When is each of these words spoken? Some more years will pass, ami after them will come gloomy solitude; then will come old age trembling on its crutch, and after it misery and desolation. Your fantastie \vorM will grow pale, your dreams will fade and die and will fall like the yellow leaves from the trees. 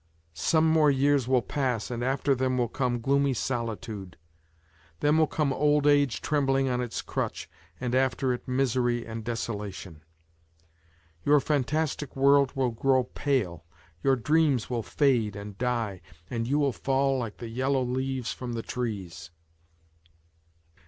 Some 0.33 0.67
more 0.67 0.89
years 0.89 1.27
will 1.27 1.43
pass, 1.43 1.91
ami 1.91 2.03
after 2.07 2.33
them 2.33 2.57
will 2.57 2.67
come 2.67 3.01
gloomy 3.01 3.35
solitude; 3.35 4.17
then 4.99 5.15
will 5.19 5.27
come 5.27 5.53
old 5.53 5.85
age 5.85 6.21
trembling 6.23 6.67
on 6.67 6.81
its 6.81 7.03
crutch, 7.03 7.47
and 7.79 7.93
after 7.93 8.33
it 8.33 8.47
misery 8.47 9.05
and 9.05 9.23
desolation. 9.23 10.01
Your 11.23 11.39
fantastie 11.39 12.07
\vorM 12.07 12.55
will 12.55 12.71
grow 12.71 13.03
pale, 13.03 13.63
your 14.01 14.15
dreams 14.15 14.71
will 14.71 14.81
fade 14.81 15.35
and 15.35 15.55
die 15.59 16.01
and 16.31 16.51
will 16.51 16.73
fall 16.73 17.19
like 17.19 17.37
the 17.37 17.49
yellow 17.49 17.83
leaves 17.83 18.33
from 18.33 18.53
the 18.53 18.63
trees. 18.63 19.29